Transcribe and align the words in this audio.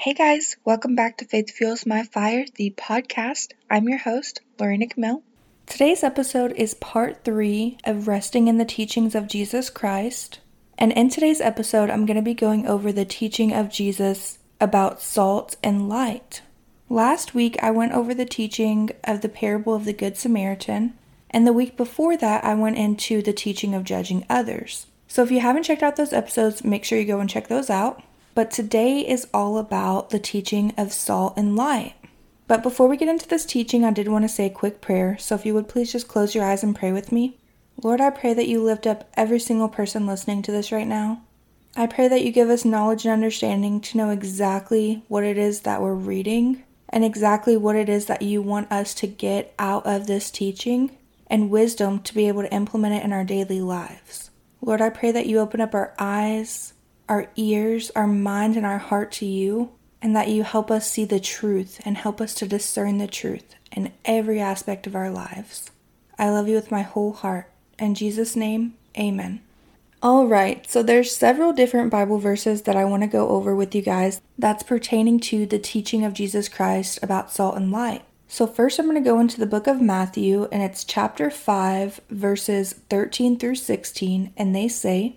Hey 0.00 0.14
guys, 0.14 0.56
welcome 0.64 0.94
back 0.94 1.16
to 1.16 1.24
Faith 1.24 1.50
Fuels 1.50 1.84
My 1.84 2.04
Fire, 2.04 2.44
the 2.54 2.70
podcast. 2.70 3.54
I'm 3.68 3.88
your 3.88 3.98
host, 3.98 4.40
Lorena 4.56 4.86
Camille. 4.86 5.24
Today's 5.66 6.04
episode 6.04 6.52
is 6.52 6.74
part 6.74 7.24
three 7.24 7.78
of 7.82 8.06
Resting 8.06 8.46
in 8.46 8.58
the 8.58 8.64
Teachings 8.64 9.16
of 9.16 9.26
Jesus 9.26 9.68
Christ. 9.70 10.38
And 10.78 10.92
in 10.92 11.08
today's 11.08 11.40
episode, 11.40 11.90
I'm 11.90 12.06
going 12.06 12.16
to 12.16 12.22
be 12.22 12.32
going 12.32 12.64
over 12.64 12.92
the 12.92 13.04
teaching 13.04 13.52
of 13.52 13.70
Jesus 13.70 14.38
about 14.60 15.02
salt 15.02 15.56
and 15.64 15.88
light. 15.88 16.42
Last 16.88 17.34
week, 17.34 17.56
I 17.60 17.72
went 17.72 17.90
over 17.90 18.14
the 18.14 18.24
teaching 18.24 18.90
of 19.02 19.20
the 19.20 19.28
parable 19.28 19.74
of 19.74 19.84
the 19.84 19.92
Good 19.92 20.16
Samaritan. 20.16 20.96
And 21.28 21.44
the 21.44 21.52
week 21.52 21.76
before 21.76 22.16
that, 22.18 22.44
I 22.44 22.54
went 22.54 22.78
into 22.78 23.20
the 23.20 23.32
teaching 23.32 23.74
of 23.74 23.82
judging 23.82 24.24
others. 24.30 24.86
So 25.08 25.24
if 25.24 25.32
you 25.32 25.40
haven't 25.40 25.64
checked 25.64 25.82
out 25.82 25.96
those 25.96 26.12
episodes, 26.12 26.62
make 26.62 26.84
sure 26.84 27.00
you 27.00 27.04
go 27.04 27.18
and 27.18 27.28
check 27.28 27.48
those 27.48 27.68
out. 27.68 28.00
But 28.38 28.52
today 28.52 29.00
is 29.00 29.26
all 29.34 29.58
about 29.58 30.10
the 30.10 30.20
teaching 30.20 30.72
of 30.76 30.92
salt 30.92 31.34
and 31.36 31.56
light. 31.56 31.94
But 32.46 32.62
before 32.62 32.86
we 32.86 32.96
get 32.96 33.08
into 33.08 33.26
this 33.26 33.44
teaching, 33.44 33.84
I 33.84 33.90
did 33.90 34.06
want 34.06 34.22
to 34.22 34.28
say 34.28 34.46
a 34.46 34.48
quick 34.48 34.80
prayer. 34.80 35.18
So 35.18 35.34
if 35.34 35.44
you 35.44 35.54
would 35.54 35.66
please 35.66 35.90
just 35.90 36.06
close 36.06 36.36
your 36.36 36.44
eyes 36.44 36.62
and 36.62 36.72
pray 36.72 36.92
with 36.92 37.10
me. 37.10 37.36
Lord, 37.82 38.00
I 38.00 38.10
pray 38.10 38.34
that 38.34 38.46
you 38.46 38.62
lift 38.62 38.86
up 38.86 39.10
every 39.14 39.40
single 39.40 39.68
person 39.68 40.06
listening 40.06 40.42
to 40.42 40.52
this 40.52 40.70
right 40.70 40.86
now. 40.86 41.22
I 41.74 41.88
pray 41.88 42.06
that 42.06 42.24
you 42.24 42.30
give 42.30 42.48
us 42.48 42.64
knowledge 42.64 43.04
and 43.04 43.12
understanding 43.12 43.80
to 43.80 43.98
know 43.98 44.10
exactly 44.10 45.02
what 45.08 45.24
it 45.24 45.36
is 45.36 45.62
that 45.62 45.82
we're 45.82 45.94
reading 45.94 46.62
and 46.90 47.04
exactly 47.04 47.56
what 47.56 47.74
it 47.74 47.88
is 47.88 48.06
that 48.06 48.22
you 48.22 48.40
want 48.40 48.70
us 48.70 48.94
to 48.94 49.08
get 49.08 49.52
out 49.58 49.84
of 49.84 50.06
this 50.06 50.30
teaching 50.30 50.96
and 51.26 51.50
wisdom 51.50 51.98
to 52.02 52.14
be 52.14 52.28
able 52.28 52.42
to 52.42 52.54
implement 52.54 52.94
it 52.94 53.04
in 53.04 53.12
our 53.12 53.24
daily 53.24 53.60
lives. 53.60 54.30
Lord, 54.60 54.80
I 54.80 54.90
pray 54.90 55.10
that 55.10 55.26
you 55.26 55.40
open 55.40 55.60
up 55.60 55.74
our 55.74 55.92
eyes, 55.98 56.74
our 57.08 57.28
ears, 57.36 57.90
our 57.96 58.06
mind, 58.06 58.56
and 58.56 58.66
our 58.66 58.78
heart 58.78 59.12
to 59.12 59.26
you, 59.26 59.72
and 60.00 60.14
that 60.14 60.28
you 60.28 60.42
help 60.42 60.70
us 60.70 60.90
see 60.90 61.04
the 61.04 61.20
truth 61.20 61.80
and 61.84 61.96
help 61.96 62.20
us 62.20 62.34
to 62.34 62.46
discern 62.46 62.98
the 62.98 63.06
truth 63.06 63.54
in 63.72 63.92
every 64.04 64.40
aspect 64.40 64.86
of 64.86 64.94
our 64.94 65.10
lives. 65.10 65.70
I 66.18 66.30
love 66.30 66.48
you 66.48 66.54
with 66.54 66.70
my 66.70 66.82
whole 66.82 67.12
heart. 67.12 67.50
In 67.78 67.94
Jesus' 67.94 68.36
name, 68.36 68.74
amen. 68.98 69.40
All 70.00 70.26
right, 70.28 70.68
so 70.70 70.82
there's 70.82 71.14
several 71.14 71.52
different 71.52 71.90
Bible 71.90 72.18
verses 72.18 72.62
that 72.62 72.76
I 72.76 72.84
want 72.84 73.02
to 73.02 73.08
go 73.08 73.30
over 73.30 73.54
with 73.54 73.74
you 73.74 73.82
guys 73.82 74.20
that's 74.38 74.62
pertaining 74.62 75.18
to 75.20 75.44
the 75.44 75.58
teaching 75.58 76.04
of 76.04 76.12
Jesus 76.12 76.48
Christ 76.48 77.00
about 77.02 77.32
salt 77.32 77.56
and 77.56 77.72
light. 77.72 78.04
So 78.28 78.46
first 78.46 78.78
I'm 78.78 78.84
going 78.86 79.02
to 79.02 79.10
go 79.10 79.18
into 79.18 79.40
the 79.40 79.46
book 79.46 79.66
of 79.66 79.80
Matthew 79.80 80.48
and 80.52 80.62
it's 80.62 80.84
chapter 80.84 81.30
5 81.30 82.00
verses 82.10 82.74
13 82.90 83.38
through 83.38 83.56
16 83.56 84.32
and 84.36 84.54
they 84.54 84.68
say, 84.68 85.16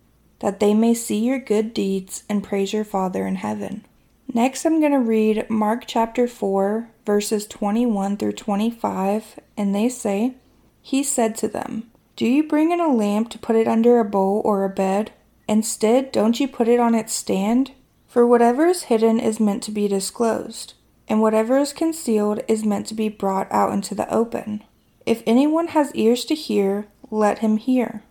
that 0.41 0.59
they 0.59 0.73
may 0.73 0.93
see 0.93 1.19
your 1.19 1.39
good 1.39 1.73
deeds 1.73 2.23
and 2.27 2.43
praise 2.43 2.73
your 2.73 2.83
Father 2.83 3.25
in 3.25 3.35
heaven. 3.35 3.85
Next, 4.33 4.65
I'm 4.65 4.79
going 4.79 4.91
to 4.91 4.99
read 4.99 5.49
Mark 5.49 5.83
chapter 5.87 6.27
4, 6.27 6.89
verses 7.05 7.45
21 7.47 8.17
through 8.17 8.33
25, 8.33 9.39
and 9.57 9.73
they 9.73 9.89
say, 9.89 10.35
He 10.81 11.03
said 11.03 11.35
to 11.37 11.47
them, 11.47 11.91
Do 12.15 12.25
you 12.25 12.47
bring 12.47 12.71
in 12.71 12.79
a 12.79 12.93
lamp 12.93 13.29
to 13.31 13.39
put 13.39 13.55
it 13.55 13.67
under 13.67 13.99
a 13.99 14.05
bowl 14.05 14.41
or 14.45 14.63
a 14.63 14.69
bed? 14.69 15.11
Instead, 15.47 16.11
don't 16.11 16.39
you 16.39 16.47
put 16.47 16.67
it 16.67 16.79
on 16.79 16.95
its 16.95 17.13
stand? 17.13 17.71
For 18.07 18.25
whatever 18.25 18.67
is 18.67 18.83
hidden 18.83 19.19
is 19.19 19.39
meant 19.39 19.63
to 19.63 19.71
be 19.71 19.87
disclosed, 19.87 20.73
and 21.07 21.21
whatever 21.21 21.57
is 21.57 21.73
concealed 21.73 22.41
is 22.47 22.63
meant 22.63 22.87
to 22.87 22.93
be 22.93 23.09
brought 23.09 23.51
out 23.51 23.73
into 23.73 23.93
the 23.93 24.11
open. 24.13 24.63
If 25.05 25.23
anyone 25.25 25.67
has 25.69 25.93
ears 25.93 26.25
to 26.25 26.35
hear, 26.35 26.87
let 27.09 27.39
him 27.39 27.57
hear. 27.57 28.03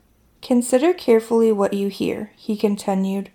Consider 0.42 0.92
carefully 0.92 1.52
what 1.52 1.74
you 1.74 1.88
hear, 1.88 2.32
he 2.36 2.56
continued. 2.56 3.30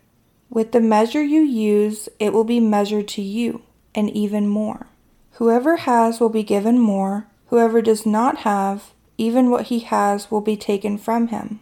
With 0.49 0.71
the 0.71 0.81
measure 0.81 1.23
you 1.23 1.41
use, 1.41 2.09
it 2.19 2.33
will 2.33 2.43
be 2.43 2.59
measured 2.59 3.07
to 3.09 3.21
you, 3.21 3.61
and 3.93 4.09
even 4.09 4.47
more. 4.47 4.88
Whoever 5.33 5.77
has 5.77 6.19
will 6.19 6.29
be 6.29 6.43
given 6.43 6.79
more, 6.79 7.27
whoever 7.47 7.81
does 7.81 8.05
not 8.05 8.39
have, 8.39 8.93
even 9.17 9.49
what 9.49 9.66
he 9.66 9.79
has 9.79 10.31
will 10.31 10.41
be 10.41 10.57
taken 10.57 10.97
from 10.97 11.27
him. 11.27 11.59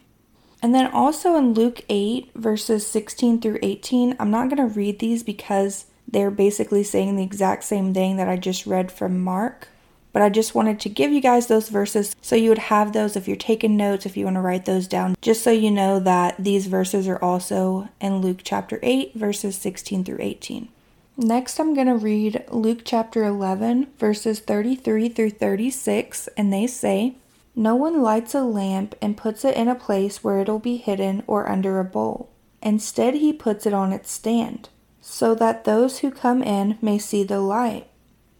And 0.61 0.73
then 0.73 0.87
also 0.87 1.35
in 1.35 1.53
Luke 1.53 1.81
8, 1.89 2.31
verses 2.35 2.87
16 2.87 3.41
through 3.41 3.59
18, 3.61 4.15
I'm 4.19 4.31
not 4.31 4.49
going 4.49 4.57
to 4.57 4.73
read 4.73 4.99
these 4.99 5.21
because 5.21 5.87
they're 6.07 6.31
basically 6.31 6.83
saying 6.83 7.15
the 7.15 7.23
exact 7.23 7.65
same 7.65 7.93
thing 7.93 8.15
that 8.17 8.29
I 8.29 8.37
just 8.37 8.65
read 8.65 8.91
from 8.91 9.21
Mark. 9.21 9.67
But 10.13 10.21
I 10.21 10.29
just 10.29 10.55
wanted 10.55 10.79
to 10.79 10.89
give 10.89 11.11
you 11.11 11.19
guys 11.19 11.47
those 11.47 11.69
verses 11.69 12.15
so 12.21 12.35
you 12.35 12.49
would 12.49 12.59
have 12.59 12.93
those 12.93 13.15
if 13.15 13.27
you're 13.27 13.35
taking 13.35 13.75
notes, 13.75 14.05
if 14.05 14.15
you 14.15 14.25
want 14.25 14.37
to 14.37 14.41
write 14.41 14.65
those 14.65 14.87
down, 14.87 15.15
just 15.21 15.43
so 15.43 15.51
you 15.51 15.71
know 15.71 15.99
that 15.99 16.35
these 16.41 16.67
verses 16.67 17.07
are 17.07 17.21
also 17.21 17.89
in 17.99 18.21
Luke 18.21 18.41
chapter 18.43 18.79
8, 18.83 19.15
verses 19.15 19.55
16 19.57 20.05
through 20.05 20.19
18. 20.19 20.69
Next, 21.17 21.59
I'm 21.59 21.73
going 21.73 21.87
to 21.87 21.95
read 21.95 22.43
Luke 22.49 22.81
chapter 22.83 23.23
11, 23.23 23.87
verses 23.99 24.39
33 24.39 25.09
through 25.09 25.29
36, 25.31 26.27
and 26.37 26.53
they 26.53 26.67
say, 26.67 27.15
No 27.55 27.75
one 27.75 28.01
lights 28.01 28.33
a 28.33 28.41
lamp 28.41 28.95
and 29.01 29.17
puts 29.17 29.43
it 29.43 29.55
in 29.55 29.67
a 29.67 29.75
place 29.75 30.23
where 30.23 30.39
it'll 30.39 30.59
be 30.59 30.77
hidden 30.77 31.23
or 31.27 31.49
under 31.49 31.79
a 31.79 31.83
bowl. 31.83 32.29
Instead, 32.63 33.15
he 33.15 33.33
puts 33.33 33.65
it 33.65 33.73
on 33.73 33.93
its 33.93 34.11
stand, 34.11 34.69
so 35.01 35.35
that 35.35 35.65
those 35.65 35.99
who 35.99 36.09
come 36.09 36.41
in 36.41 36.77
may 36.81 36.97
see 36.97 37.23
the 37.23 37.41
light. 37.41 37.87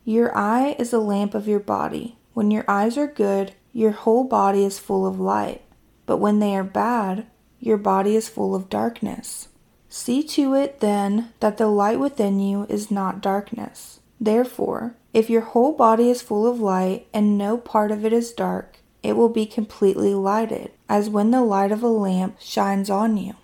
Your 0.05 0.37
eye 0.37 0.75
is 0.77 0.91
a 0.91 0.99
lamp 0.99 1.33
of 1.33 1.47
your 1.47 1.61
body. 1.61 2.17
When 2.33 2.51
your 2.51 2.65
eyes 2.67 2.97
are 2.97 3.07
good, 3.07 3.53
your 3.71 3.91
whole 3.91 4.25
body 4.25 4.65
is 4.65 4.77
full 4.77 5.07
of 5.07 5.19
light. 5.19 5.61
But 6.05 6.17
when 6.17 6.39
they 6.39 6.55
are 6.55 6.63
bad, 6.63 7.25
your 7.59 7.77
body 7.77 8.17
is 8.17 8.27
full 8.27 8.53
of 8.53 8.69
darkness. 8.69 9.47
See 9.87 10.21
to 10.23 10.55
it 10.55 10.81
then 10.81 11.31
that 11.39 11.57
the 11.57 11.67
light 11.67 11.99
within 11.99 12.39
you 12.39 12.65
is 12.67 12.91
not 12.91 13.21
darkness. 13.21 14.01
Therefore, 14.19 14.95
if 15.13 15.29
your 15.29 15.41
whole 15.41 15.71
body 15.71 16.09
is 16.09 16.21
full 16.21 16.47
of 16.47 16.59
light 16.59 17.07
and 17.13 17.37
no 17.37 17.57
part 17.57 17.91
of 17.91 18.03
it 18.03 18.11
is 18.11 18.33
dark, 18.33 18.79
it 19.03 19.15
will 19.15 19.29
be 19.29 19.45
completely 19.45 20.13
lighted, 20.13 20.71
as 20.89 21.09
when 21.09 21.31
the 21.31 21.41
light 21.41 21.71
of 21.71 21.83
a 21.83 21.87
lamp 21.87 22.37
shines 22.41 22.89
on 22.89 23.15
you. 23.15 23.35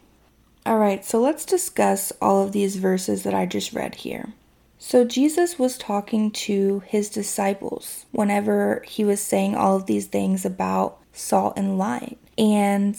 Alright, 0.67 1.05
so 1.05 1.21
let's 1.21 1.45
discuss 1.45 2.11
all 2.21 2.43
of 2.43 2.51
these 2.51 2.75
verses 2.75 3.23
that 3.23 3.33
I 3.33 3.45
just 3.45 3.71
read 3.71 3.95
here. 3.95 4.33
So, 4.81 5.03
Jesus 5.03 5.59
was 5.59 5.77
talking 5.77 6.31
to 6.31 6.81
his 6.87 7.09
disciples 7.09 8.05
whenever 8.11 8.83
he 8.87 9.03
was 9.03 9.19
saying 9.19 9.55
all 9.55 9.75
of 9.75 9.85
these 9.85 10.07
things 10.07 10.45
about 10.45 10.97
salt 11.11 11.53
and 11.57 11.77
light. 11.77 12.17
And 12.37 12.95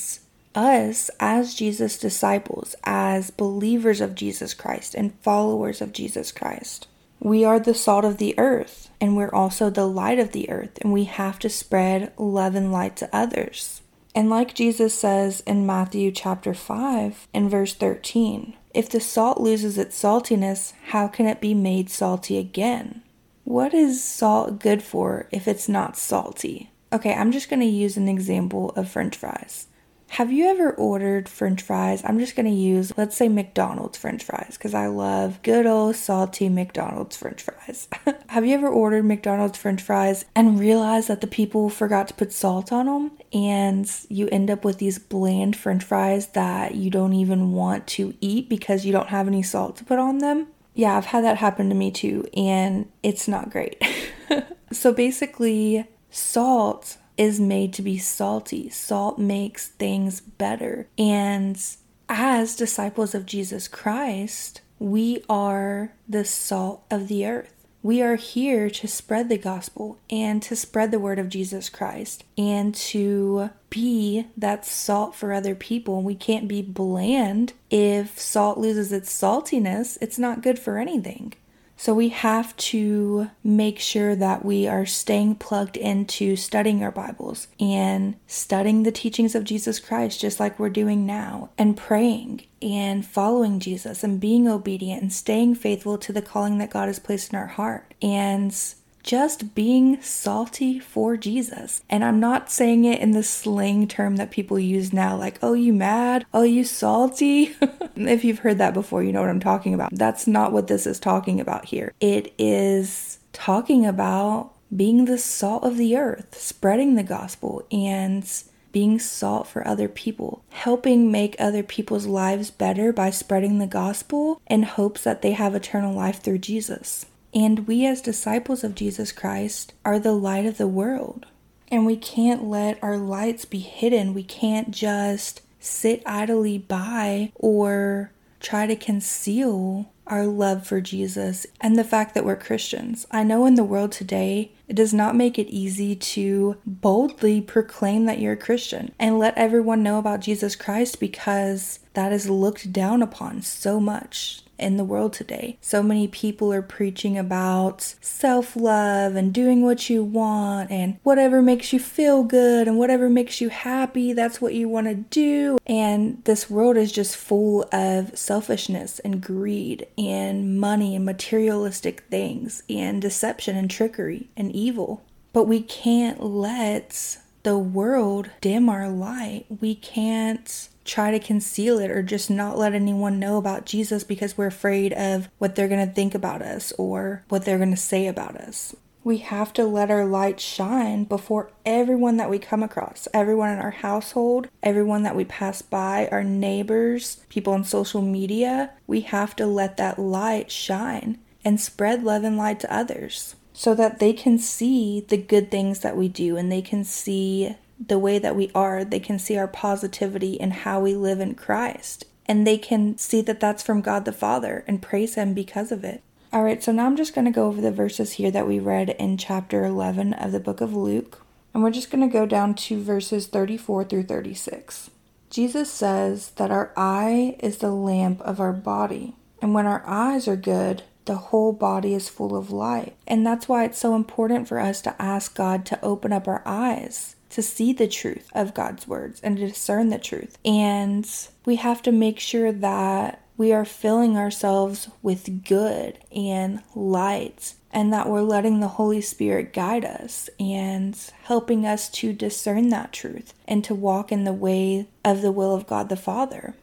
us, 0.54 1.10
as 1.18 1.54
Jesus' 1.54 1.98
disciples, 1.98 2.76
as 2.84 3.30
believers 3.30 4.00
of 4.02 4.14
Jesus 4.14 4.52
Christ 4.52 4.94
and 4.94 5.18
followers 5.22 5.80
of 5.80 5.94
Jesus 5.94 6.32
Christ, 6.32 6.86
we 7.18 7.44
are 7.44 7.58
the 7.58 7.74
salt 7.74 8.04
of 8.04 8.18
the 8.18 8.38
earth 8.38 8.90
and 9.00 9.16
we're 9.16 9.34
also 9.34 9.70
the 9.70 9.86
light 9.86 10.18
of 10.18 10.32
the 10.32 10.50
earth, 10.50 10.78
and 10.82 10.92
we 10.92 11.04
have 11.04 11.38
to 11.38 11.48
spread 11.48 12.12
love 12.18 12.54
and 12.54 12.70
light 12.70 12.96
to 12.96 13.08
others. 13.16 13.80
And 14.14 14.28
like 14.28 14.54
Jesus 14.54 14.92
says 14.92 15.42
in 15.46 15.64
Matthew 15.64 16.10
chapter 16.10 16.52
5 16.52 17.28
and 17.32 17.50
verse 17.50 17.74
13, 17.74 18.56
if 18.72 18.88
the 18.88 19.00
salt 19.00 19.40
loses 19.40 19.78
its 19.78 20.00
saltiness, 20.00 20.72
how 20.88 21.08
can 21.08 21.26
it 21.26 21.40
be 21.40 21.54
made 21.54 21.90
salty 21.90 22.38
again? 22.38 23.02
What 23.44 23.74
is 23.74 24.02
salt 24.02 24.60
good 24.60 24.82
for 24.82 25.28
if 25.32 25.48
it's 25.48 25.68
not 25.68 25.96
salty? 25.96 26.70
Okay, 26.92 27.12
I'm 27.14 27.32
just 27.32 27.48
going 27.48 27.60
to 27.60 27.66
use 27.66 27.96
an 27.96 28.08
example 28.08 28.70
of 28.70 28.88
french 28.88 29.16
fries. 29.16 29.66
Have 30.14 30.32
you 30.32 30.48
ever 30.48 30.72
ordered 30.72 31.28
french 31.28 31.62
fries? 31.62 32.02
I'm 32.04 32.18
just 32.18 32.34
to 32.34 32.50
use, 32.50 32.92
let's 32.96 33.16
say, 33.16 33.28
McDonald's 33.28 33.96
french 33.96 34.24
fries 34.24 34.56
because 34.58 34.74
I 34.74 34.88
love 34.88 35.40
good 35.44 35.66
old 35.66 35.94
salty 35.94 36.48
McDonald's 36.48 37.16
french 37.16 37.40
fries. 37.40 37.86
Have 38.26 38.44
you 38.44 38.54
ever 38.54 38.68
ordered 38.68 39.04
McDonald's 39.04 39.56
french 39.56 39.80
fries 39.80 40.24
and 40.34 40.58
realized 40.58 41.06
that 41.06 41.20
the 41.20 41.28
people 41.28 41.70
forgot 41.70 42.08
to 42.08 42.14
put 42.14 42.32
salt 42.32 42.72
on 42.72 42.86
them 42.86 43.12
and 43.32 43.88
you 44.08 44.28
end 44.32 44.50
up 44.50 44.64
with 44.64 44.78
these 44.78 44.98
bland 44.98 45.54
french 45.54 45.84
fries 45.84 46.26
that 46.28 46.74
you 46.74 46.90
don't 46.90 47.14
even 47.14 47.52
want 47.52 47.86
to 47.86 48.12
eat 48.20 48.48
because 48.48 48.84
you 48.84 48.90
don't 48.90 49.10
have 49.10 49.28
any 49.28 49.44
salt 49.44 49.76
to 49.76 49.84
put 49.84 50.00
on 50.00 50.18
them? 50.18 50.48
Yeah, 50.74 50.96
I've 50.96 51.06
had 51.06 51.22
that 51.22 51.36
happen 51.36 51.68
to 51.68 51.74
me 51.76 51.92
too, 51.92 52.26
and 52.36 52.90
it's 53.04 53.28
not 53.28 53.50
great. 53.50 53.80
so 54.72 54.92
basically, 54.92 55.86
salt 56.10 56.96
is 57.20 57.38
made 57.38 57.70
to 57.74 57.82
be 57.82 57.98
salty. 57.98 58.70
Salt 58.70 59.18
makes 59.18 59.68
things 59.68 60.22
better. 60.22 60.88
And 60.96 61.62
as 62.08 62.56
disciples 62.56 63.14
of 63.14 63.26
Jesus 63.26 63.68
Christ, 63.68 64.62
we 64.78 65.22
are 65.28 65.92
the 66.08 66.24
salt 66.24 66.82
of 66.90 67.08
the 67.08 67.26
earth. 67.26 67.52
We 67.82 68.00
are 68.00 68.16
here 68.16 68.70
to 68.70 68.88
spread 68.88 69.28
the 69.28 69.36
gospel 69.36 69.98
and 70.08 70.42
to 70.44 70.56
spread 70.56 70.92
the 70.92 70.98
word 70.98 71.18
of 71.18 71.28
Jesus 71.28 71.68
Christ 71.68 72.24
and 72.38 72.74
to 72.74 73.50
be 73.68 74.26
that 74.34 74.64
salt 74.64 75.14
for 75.14 75.34
other 75.34 75.54
people. 75.54 76.00
We 76.00 76.14
can't 76.14 76.48
be 76.48 76.62
bland. 76.62 77.52
If 77.70 78.18
salt 78.18 78.56
loses 78.56 78.92
its 78.92 79.12
saltiness, 79.12 79.98
it's 80.00 80.18
not 80.18 80.42
good 80.42 80.58
for 80.58 80.78
anything. 80.78 81.34
So 81.80 81.94
we 81.94 82.10
have 82.10 82.54
to 82.58 83.30
make 83.42 83.78
sure 83.78 84.14
that 84.14 84.44
we 84.44 84.68
are 84.68 84.84
staying 84.84 85.36
plugged 85.36 85.78
into 85.78 86.36
studying 86.36 86.84
our 86.84 86.90
Bibles 86.90 87.48
and 87.58 88.16
studying 88.26 88.82
the 88.82 88.92
teachings 88.92 89.34
of 89.34 89.44
Jesus 89.44 89.80
Christ, 89.80 90.20
just 90.20 90.38
like 90.38 90.58
we're 90.58 90.68
doing 90.68 91.06
now, 91.06 91.48
and 91.56 91.78
praying 91.78 92.42
and 92.60 93.06
following 93.06 93.60
Jesus 93.60 94.04
and 94.04 94.20
being 94.20 94.46
obedient 94.46 95.00
and 95.00 95.10
staying 95.10 95.54
faithful 95.54 95.96
to 95.96 96.12
the 96.12 96.20
calling 96.20 96.58
that 96.58 96.68
God 96.68 96.88
has 96.88 96.98
placed 96.98 97.32
in 97.32 97.38
our 97.38 97.46
heart. 97.46 97.94
And 98.02 98.54
just 99.02 99.54
being 99.54 100.00
salty 100.02 100.78
for 100.78 101.16
Jesus. 101.16 101.82
And 101.88 102.04
I'm 102.04 102.20
not 102.20 102.50
saying 102.50 102.84
it 102.84 103.00
in 103.00 103.12
the 103.12 103.22
slang 103.22 103.88
term 103.88 104.16
that 104.16 104.30
people 104.30 104.58
use 104.58 104.92
now, 104.92 105.16
like, 105.16 105.38
oh, 105.42 105.54
you 105.54 105.72
mad? 105.72 106.26
Oh, 106.32 106.42
you 106.42 106.64
salty? 106.64 107.56
if 107.96 108.24
you've 108.24 108.40
heard 108.40 108.58
that 108.58 108.74
before, 108.74 109.02
you 109.02 109.12
know 109.12 109.20
what 109.20 109.30
I'm 109.30 109.40
talking 109.40 109.74
about. 109.74 109.90
That's 109.92 110.26
not 110.26 110.52
what 110.52 110.66
this 110.66 110.86
is 110.86 111.00
talking 111.00 111.40
about 111.40 111.66
here. 111.66 111.92
It 112.00 112.32
is 112.38 113.18
talking 113.32 113.86
about 113.86 114.52
being 114.74 115.04
the 115.04 115.18
salt 115.18 115.64
of 115.64 115.76
the 115.76 115.96
earth, 115.96 116.38
spreading 116.38 116.94
the 116.94 117.02
gospel, 117.02 117.66
and 117.72 118.24
being 118.72 118.98
salt 118.98 119.48
for 119.48 119.66
other 119.66 119.88
people, 119.88 120.44
helping 120.50 121.10
make 121.10 121.34
other 121.38 121.62
people's 121.62 122.06
lives 122.06 122.50
better 122.50 122.92
by 122.92 123.10
spreading 123.10 123.58
the 123.58 123.66
gospel 123.66 124.40
in 124.46 124.62
hopes 124.62 125.02
that 125.02 125.22
they 125.22 125.32
have 125.32 125.54
eternal 125.54 125.94
life 125.94 126.22
through 126.22 126.38
Jesus. 126.38 127.06
And 127.32 127.66
we, 127.66 127.86
as 127.86 128.00
disciples 128.00 128.64
of 128.64 128.74
Jesus 128.74 129.12
Christ, 129.12 129.72
are 129.84 129.98
the 129.98 130.12
light 130.12 130.46
of 130.46 130.58
the 130.58 130.68
world. 130.68 131.26
And 131.68 131.86
we 131.86 131.96
can't 131.96 132.44
let 132.44 132.82
our 132.82 132.96
lights 132.96 133.44
be 133.44 133.60
hidden. 133.60 134.14
We 134.14 134.24
can't 134.24 134.72
just 134.72 135.42
sit 135.60 136.02
idly 136.04 136.58
by 136.58 137.30
or 137.36 138.10
try 138.40 138.66
to 138.66 138.74
conceal 138.74 139.92
our 140.06 140.26
love 140.26 140.66
for 140.66 140.80
Jesus 140.80 141.46
and 141.60 141.78
the 141.78 141.84
fact 141.84 142.14
that 142.14 142.24
we're 142.24 142.36
Christians. 142.36 143.06
I 143.12 143.22
know 143.22 143.46
in 143.46 143.54
the 143.54 143.62
world 143.62 143.92
today, 143.92 144.50
it 144.70 144.76
does 144.76 144.94
not 144.94 145.16
make 145.16 145.36
it 145.36 145.48
easy 145.48 145.96
to 145.96 146.56
boldly 146.64 147.40
proclaim 147.40 148.04
that 148.04 148.20
you're 148.20 148.34
a 148.34 148.36
Christian 148.36 148.92
and 149.00 149.18
let 149.18 149.36
everyone 149.36 149.82
know 149.82 149.98
about 149.98 150.20
Jesus 150.20 150.54
Christ 150.54 151.00
because 151.00 151.80
that 151.94 152.12
is 152.12 152.30
looked 152.30 152.72
down 152.72 153.02
upon 153.02 153.42
so 153.42 153.80
much 153.80 154.44
in 154.60 154.76
the 154.76 154.84
world 154.84 155.12
today. 155.12 155.56
So 155.60 155.82
many 155.82 156.06
people 156.06 156.52
are 156.52 156.62
preaching 156.62 157.18
about 157.18 157.82
self 158.00 158.54
love 158.54 159.16
and 159.16 159.32
doing 159.32 159.62
what 159.62 159.88
you 159.88 160.04
want 160.04 160.70
and 160.70 160.98
whatever 161.02 161.42
makes 161.42 161.72
you 161.72 161.80
feel 161.80 162.22
good 162.22 162.68
and 162.68 162.78
whatever 162.78 163.08
makes 163.08 163.40
you 163.40 163.48
happy, 163.48 164.12
that's 164.12 164.40
what 164.40 164.54
you 164.54 164.68
want 164.68 164.86
to 164.86 164.94
do. 164.94 165.58
And 165.66 166.22
this 166.24 166.50
world 166.50 166.76
is 166.76 166.92
just 166.92 167.16
full 167.16 167.66
of 167.72 168.16
selfishness 168.16 168.98
and 169.00 169.22
greed 169.22 169.86
and 169.96 170.60
money 170.60 170.94
and 170.94 171.04
materialistic 171.04 172.02
things 172.10 172.62
and 172.68 173.00
deception 173.00 173.56
and 173.56 173.70
trickery 173.70 174.28
and 174.36 174.54
evil. 174.60 175.02
But 175.32 175.44
we 175.44 175.62
can't 175.62 176.22
let 176.22 177.18
the 177.42 177.58
world 177.58 178.30
dim 178.40 178.68
our 178.68 178.88
light. 178.88 179.46
We 179.60 179.74
can't 179.74 180.68
try 180.84 181.10
to 181.10 181.18
conceal 181.18 181.78
it 181.78 181.90
or 181.90 182.02
just 182.02 182.30
not 182.30 182.58
let 182.58 182.74
anyone 182.74 183.18
know 183.18 183.36
about 183.36 183.66
Jesus 183.66 184.02
because 184.02 184.36
we're 184.36 184.46
afraid 184.46 184.92
of 184.92 185.28
what 185.38 185.54
they're 185.54 185.68
going 185.68 185.86
to 185.86 185.94
think 185.94 186.14
about 186.14 186.42
us 186.42 186.72
or 186.78 187.24
what 187.28 187.44
they're 187.44 187.58
going 187.58 187.70
to 187.70 187.76
say 187.76 188.06
about 188.06 188.36
us. 188.36 188.74
We 189.02 189.18
have 189.18 189.54
to 189.54 189.64
let 189.64 189.90
our 189.90 190.04
light 190.04 190.40
shine 190.40 191.04
before 191.04 191.50
everyone 191.64 192.18
that 192.18 192.28
we 192.28 192.38
come 192.38 192.62
across, 192.62 193.08
everyone 193.14 193.50
in 193.50 193.58
our 193.58 193.70
household, 193.70 194.48
everyone 194.62 195.04
that 195.04 195.16
we 195.16 195.24
pass 195.24 195.62
by, 195.62 196.08
our 196.12 196.22
neighbors, 196.22 197.24
people 197.30 197.54
on 197.54 197.64
social 197.64 198.02
media. 198.02 198.72
We 198.86 199.00
have 199.02 199.34
to 199.36 199.46
let 199.46 199.78
that 199.78 199.98
light 199.98 200.50
shine 200.50 201.18
and 201.42 201.58
spread 201.58 202.04
love 202.04 202.24
and 202.24 202.36
light 202.36 202.60
to 202.60 202.74
others 202.74 203.36
so 203.60 203.74
that 203.74 203.98
they 203.98 204.14
can 204.14 204.38
see 204.38 205.04
the 205.08 205.18
good 205.18 205.50
things 205.50 205.80
that 205.80 205.94
we 205.94 206.08
do 206.08 206.38
and 206.38 206.50
they 206.50 206.62
can 206.62 206.82
see 206.82 207.54
the 207.78 207.98
way 207.98 208.18
that 208.18 208.34
we 208.34 208.50
are, 208.54 208.86
they 208.86 208.98
can 208.98 209.18
see 209.18 209.36
our 209.36 209.46
positivity 209.46 210.40
and 210.40 210.50
how 210.50 210.80
we 210.80 210.94
live 210.94 211.20
in 211.20 211.34
Christ. 211.34 212.06
And 212.24 212.46
they 212.46 212.56
can 212.56 212.96
see 212.96 213.20
that 213.20 213.38
that's 213.38 213.62
from 213.62 213.82
God 213.82 214.06
the 214.06 214.14
Father 214.14 214.64
and 214.66 214.80
praise 214.80 215.14
Him 215.14 215.34
because 215.34 215.70
of 215.70 215.84
it. 215.84 216.02
All 216.32 216.42
right, 216.42 216.62
so 216.62 216.72
now 216.72 216.86
I'm 216.86 216.96
just 216.96 217.14
going 217.14 217.26
to 217.26 217.30
go 217.30 217.48
over 217.48 217.60
the 217.60 217.70
verses 217.70 218.12
here 218.12 218.30
that 218.30 218.48
we 218.48 218.58
read 218.58 218.96
in 218.98 219.18
chapter 219.18 219.62
11 219.66 220.14
of 220.14 220.32
the 220.32 220.40
book 220.40 220.62
of 220.62 220.74
Luke. 220.74 221.20
And 221.52 221.62
we're 221.62 221.70
just 221.70 221.90
going 221.90 222.08
to 222.08 222.10
go 222.10 222.24
down 222.24 222.54
to 222.54 222.82
verses 222.82 223.26
34 223.26 223.84
through 223.84 224.04
36. 224.04 224.88
Jesus 225.28 225.70
says 225.70 226.30
that 226.36 226.50
our 226.50 226.72
eye 226.78 227.36
is 227.40 227.58
the 227.58 227.72
lamp 227.72 228.22
of 228.22 228.40
our 228.40 228.54
body. 228.54 229.16
And 229.42 229.52
when 229.52 229.66
our 229.66 229.82
eyes 229.86 230.26
are 230.26 230.36
good, 230.36 230.84
the 231.04 231.16
whole 231.16 231.52
body 231.52 231.94
is 231.94 232.08
full 232.08 232.36
of 232.36 232.50
light. 232.50 232.96
And 233.06 233.26
that's 233.26 233.48
why 233.48 233.64
it's 233.64 233.78
so 233.78 233.94
important 233.94 234.48
for 234.48 234.58
us 234.58 234.80
to 234.82 235.00
ask 235.00 235.34
God 235.34 235.64
to 235.66 235.84
open 235.84 236.12
up 236.12 236.28
our 236.28 236.42
eyes 236.44 237.16
to 237.30 237.42
see 237.42 237.72
the 237.72 237.88
truth 237.88 238.28
of 238.34 238.54
God's 238.54 238.86
words 238.86 239.20
and 239.20 239.36
to 239.36 239.46
discern 239.48 239.88
the 239.88 239.98
truth. 239.98 240.36
And 240.44 241.08
we 241.46 241.56
have 241.56 241.80
to 241.82 241.92
make 241.92 242.18
sure 242.18 242.52
that 242.52 243.24
we 243.36 243.52
are 243.52 243.64
filling 243.64 244.18
ourselves 244.18 244.88
with 245.00 245.44
good 245.46 245.98
and 246.14 246.62
light 246.74 247.54
and 247.72 247.92
that 247.92 248.08
we're 248.08 248.20
letting 248.20 248.60
the 248.60 248.68
Holy 248.68 249.00
Spirit 249.00 249.52
guide 249.52 249.84
us 249.84 250.28
and 250.38 250.94
helping 251.22 251.64
us 251.64 251.88
to 251.88 252.12
discern 252.12 252.68
that 252.68 252.92
truth 252.92 253.32
and 253.46 253.64
to 253.64 253.74
walk 253.74 254.12
in 254.12 254.24
the 254.24 254.32
way 254.32 254.88
of 255.04 255.22
the 255.22 255.32
will 255.32 255.54
of 255.54 255.66
God 255.66 255.88
the 255.88 255.96
Father. 255.96 256.54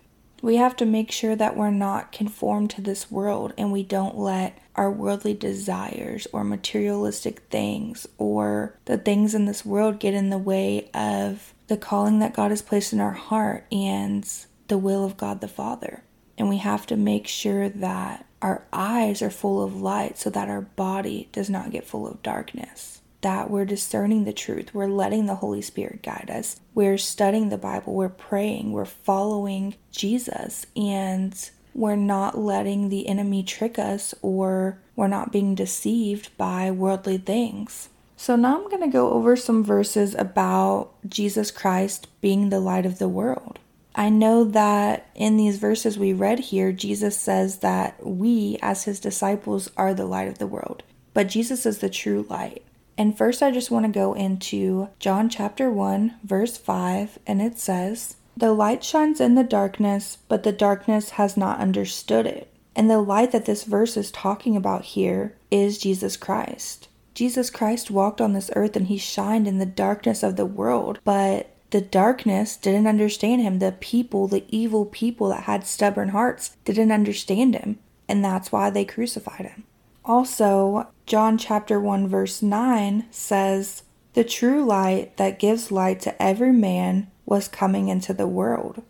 We 0.42 0.58
have 0.58 0.76
to 0.78 0.86
make 0.86 1.12
sure 1.12 1.36
that 1.36 1.58
we're 1.58 1.72
not 1.72 2.12
conformed 2.12 2.70
to 2.72 2.82
this 2.82 3.10
world 3.10 3.54
and 3.58 3.72
we 3.72 3.84
don't 3.84 4.18
let 4.18 4.58
our 4.76 4.92
worldly 4.92 5.34
desires 5.34 6.28
or 6.32 6.44
materialistic 6.44 7.40
things 7.50 8.08
or 8.18 8.76
the 8.86 8.98
things 8.98 9.34
in 9.34 9.46
this 9.46 9.66
world 9.66 10.00
get 10.00 10.14
in 10.14 10.30
the 10.30 10.38
way 10.38 10.90
of 10.94 11.54
the 11.68 11.78
calling 11.78 12.20
that 12.20 12.36
God 12.36 12.52
has 12.52 12.62
placed 12.62 12.94
in 12.94 13.00
our 13.00 13.14
heart 13.14 13.66
and 13.72 14.30
the 14.68 14.78
will 14.78 15.04
of 15.04 15.18
God 15.18 15.42
the 15.42 15.48
Father. 15.48 16.04
And 16.38 16.48
we 16.50 16.58
have 16.58 16.86
to 16.88 16.96
make 16.96 17.28
sure 17.28 17.68
that 17.68 18.26
our 18.42 18.64
eyes 18.72 19.24
are 19.24 19.32
full 19.32 19.64
of 19.64 19.82
light 19.82 20.18
so 20.20 20.30
that 20.30 20.50
our 20.50 20.62
body 20.62 21.30
does 21.32 21.50
not 21.50 21.72
get 21.72 21.88
full 21.88 22.08
of 22.08 22.22
darkness. 22.22 23.02
That 23.22 23.50
we're 23.50 23.66
discerning 23.66 24.26
the 24.26 24.34
truth, 24.34 24.74
we're 24.74 24.88
letting 24.88 25.26
the 25.26 25.36
Holy 25.36 25.62
Spirit 25.62 26.04
guide 26.04 26.30
us, 26.32 26.60
we're 26.74 26.98
studying 26.98 27.50
the 27.50 27.58
Bible, 27.58 27.94
we're 27.94 28.10
praying, 28.10 28.72
we're 28.72 28.86
following 28.86 29.76
Jesus, 29.92 30.68
and 30.76 31.50
we're 31.74 31.96
not 31.96 32.38
letting 32.38 32.90
the 32.90 33.08
enemy 33.08 33.44
trick 33.44 33.78
us 33.78 34.16
or 34.22 34.80
we're 34.96 35.08
not 35.08 35.32
being 35.32 35.56
deceived 35.56 36.36
by 36.38 36.72
worldly 36.72 37.18
things. 37.18 37.90
So, 38.20 38.36
now 38.36 38.58
I'm 38.58 38.70
going 38.70 38.82
to 38.82 38.88
go 38.88 39.12
over 39.12 39.36
some 39.36 39.64
verses 39.64 40.16
about 40.16 40.90
Jesus 41.08 41.52
Christ 41.52 42.08
being 42.20 42.50
the 42.50 42.60
light 42.60 42.86
of 42.86 42.98
the 42.98 43.08
world. 43.08 43.60
I 43.94 44.10
know 44.10 44.44
that 44.44 45.10
in 45.16 45.38
these 45.38 45.58
verses 45.58 45.98
we 45.98 46.14
read 46.14 46.40
here, 46.40 46.72
Jesus 46.72 47.16
says 47.16 47.60
that 47.60 48.06
we, 48.06 48.58
as 48.62 48.84
his 48.84 49.00
disciples, 49.00 49.70
are 49.78 49.94
the 49.94 50.06
light 50.06 50.28
of 50.28 50.40
the 50.40 50.48
world, 50.48 50.84
but 51.14 51.30
Jesus 51.30 51.66
is 51.66 51.78
the 51.78 51.90
true 51.90 52.26
light. 52.28 52.64
And 52.98 53.18
first, 53.18 53.44
I 53.44 53.52
just 53.52 53.72
want 53.72 53.86
to 53.86 53.92
go 53.92 54.14
into 54.14 54.90
John 55.00 55.30
chapter 55.30 55.70
1, 55.72 56.16
verse 56.24 56.58
5, 56.58 57.20
and 57.28 57.42
it 57.42 57.60
says, 57.60 58.16
the 58.38 58.54
light 58.54 58.84
shines 58.84 59.20
in 59.20 59.34
the 59.34 59.44
darkness, 59.44 60.20
but 60.28 60.44
the 60.44 60.52
darkness 60.52 61.12
has 61.12 61.38
not 61.38 61.60
understood 61.60 62.28
it. 62.28 62.54
And 62.76 62.88
the 62.88 63.02
light 63.02 63.32
that 63.32 63.46
this 63.46 63.64
verse 63.64 63.98
is 63.98 64.12
talking 64.12 64.56
about 64.56 64.84
here 64.84 65.36
is 65.50 65.80
Jesus 65.80 66.16
Christ. 66.16 66.88
Jesus 67.16 67.50
Christ 67.50 67.90
walked 67.90 68.22
on 68.22 68.34
this 68.34 68.52
earth 68.56 68.76
and 68.76 68.86
he 68.86 69.00
shined 69.00 69.48
in 69.48 69.58
the 69.58 69.66
darkness 69.66 70.22
of 70.22 70.36
the 70.36 70.46
world, 70.46 71.00
but 71.04 71.50
the 71.72 71.82
darkness 71.82 72.56
didn't 72.56 72.86
understand 72.86 73.42
him. 73.42 73.58
The 73.58 73.72
people, 73.72 74.28
the 74.28 74.46
evil 74.50 74.86
people 74.86 75.30
that 75.30 75.44
had 75.44 75.66
stubborn 75.66 76.10
hearts, 76.10 76.56
didn't 76.64 76.92
understand 76.92 77.56
him, 77.56 77.80
and 78.08 78.24
that's 78.24 78.52
why 78.52 78.70
they 78.70 78.86
crucified 78.86 79.48
him. 79.48 79.64
Also, 80.06 80.88
John 81.08 81.38
chapter 81.38 81.80
1 81.80 82.10
verse 82.10 82.42
9 82.42 83.06
says, 83.12 83.84
"The 84.14 84.26
true 84.26 84.66
light 84.66 85.16
that 85.16 85.40
gives 85.40 85.72
light 85.72 86.02
to 86.02 86.22
every 86.22 86.52
man 86.52 87.08
was 87.26 87.48
coming 87.48 87.88
into 87.88 88.14
the 88.14 88.28
world. 88.28 88.82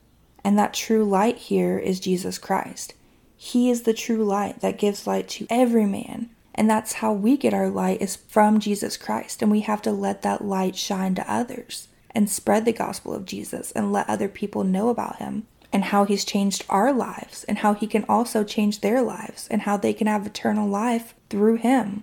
And 0.43 0.57
that 0.57 0.73
true 0.73 1.05
light 1.05 1.37
here 1.37 1.77
is 1.77 1.99
Jesus 1.99 2.39
Christ. 2.39 2.95
He 3.35 3.69
is 3.69 3.83
the 3.83 3.93
true 3.93 4.25
light 4.25 4.61
that 4.61 4.79
gives 4.79 5.05
light 5.05 5.27
to 5.29 5.45
every 5.47 5.85
man. 5.85 6.31
And 6.55 6.67
that's 6.67 6.93
how 6.93 7.13
we 7.13 7.37
get 7.37 7.53
our 7.53 7.69
light 7.69 8.01
is 8.01 8.15
from 8.15 8.59
Jesus 8.59 8.97
Christ. 8.97 9.43
And 9.43 9.51
we 9.51 9.61
have 9.61 9.83
to 9.83 9.91
let 9.91 10.23
that 10.23 10.43
light 10.43 10.75
shine 10.75 11.13
to 11.15 11.31
others 11.31 11.87
and 12.11 12.27
spread 12.27 12.65
the 12.65 12.73
gospel 12.73 13.13
of 13.13 13.25
Jesus 13.25 13.71
and 13.73 13.93
let 13.93 14.09
other 14.09 14.27
people 14.27 14.63
know 14.63 14.89
about 14.89 15.17
him 15.17 15.45
and 15.77 15.83
how 15.83 16.05
he's 16.05 16.25
changed 16.25 16.65
our 16.71 16.91
lives 16.91 17.43
and 17.43 17.59
how 17.59 17.75
he 17.75 17.85
can 17.85 18.03
also 18.09 18.43
change 18.43 18.81
their 18.81 18.99
lives 18.99 19.47
and 19.51 19.61
how 19.61 19.77
they 19.77 19.93
can 19.93 20.07
have 20.07 20.25
eternal 20.25 20.67
life 20.67 21.13
through 21.29 21.57
him. 21.57 22.01